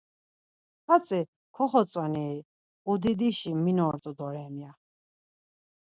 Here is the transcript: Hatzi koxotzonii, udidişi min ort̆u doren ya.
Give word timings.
Hatzi 0.87 1.19
koxotzonii, 1.55 2.37
udidişi 2.91 3.51
min 3.63 3.77
ort̆u 3.87 4.11
doren 4.17 4.55
ya. 4.63 4.71